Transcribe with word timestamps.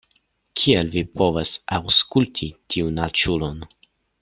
Kiel 0.61 0.89
vi 0.95 1.03
povas 1.21 1.51
aŭskulti 1.77 2.49
tiun 2.77 2.99
aĉulon? 3.11 3.63